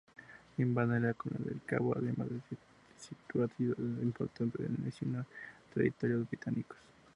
Invaden 0.57 1.03
la 1.03 1.13
colonia 1.13 1.49
del 1.51 1.61
Cabo, 1.63 1.95
además 1.95 2.27
de 2.27 2.41
sitiar 2.97 3.51
ciudades 3.55 4.01
importantes 4.01 4.59
y 4.59 4.65
anexionar 4.65 5.27
territorios 5.75 6.27
británicos. 6.27 6.77